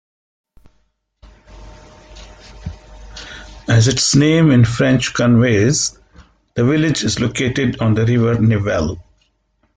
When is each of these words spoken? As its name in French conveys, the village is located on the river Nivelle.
As 3.67 3.87
its 3.87 4.15
name 4.15 4.49
in 4.49 4.65
French 4.65 5.13
conveys, 5.13 5.95
the 6.55 6.65
village 6.65 7.03
is 7.03 7.19
located 7.19 7.79
on 7.83 7.93
the 7.93 8.03
river 8.07 8.39
Nivelle. 8.39 8.97